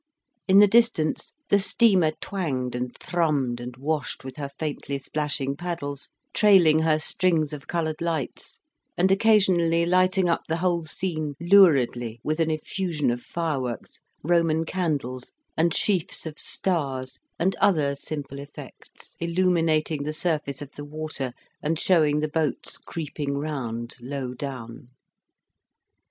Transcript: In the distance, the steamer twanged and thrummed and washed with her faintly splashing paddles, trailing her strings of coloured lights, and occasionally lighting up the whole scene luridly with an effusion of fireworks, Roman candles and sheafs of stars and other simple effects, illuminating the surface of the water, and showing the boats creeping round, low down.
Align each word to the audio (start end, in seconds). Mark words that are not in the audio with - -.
In 0.47 0.57
the 0.57 0.65
distance, 0.67 1.31
the 1.49 1.59
steamer 1.59 2.09
twanged 2.19 2.73
and 2.73 2.91
thrummed 2.97 3.59
and 3.61 3.77
washed 3.77 4.23
with 4.23 4.37
her 4.37 4.49
faintly 4.57 4.97
splashing 4.97 5.55
paddles, 5.55 6.09
trailing 6.33 6.79
her 6.79 6.97
strings 6.97 7.53
of 7.53 7.67
coloured 7.67 8.01
lights, 8.01 8.59
and 8.97 9.11
occasionally 9.11 9.85
lighting 9.85 10.27
up 10.27 10.41
the 10.47 10.57
whole 10.57 10.81
scene 10.81 11.35
luridly 11.39 12.19
with 12.23 12.39
an 12.39 12.49
effusion 12.49 13.11
of 13.11 13.21
fireworks, 13.21 13.99
Roman 14.23 14.65
candles 14.65 15.33
and 15.55 15.71
sheafs 15.71 16.25
of 16.25 16.39
stars 16.39 17.19
and 17.37 17.55
other 17.57 17.93
simple 17.93 18.39
effects, 18.39 19.15
illuminating 19.19 20.01
the 20.01 20.13
surface 20.13 20.63
of 20.63 20.71
the 20.71 20.83
water, 20.83 21.31
and 21.61 21.77
showing 21.79 22.21
the 22.21 22.27
boats 22.27 22.79
creeping 22.79 23.37
round, 23.37 23.97
low 24.01 24.33
down. 24.33 24.87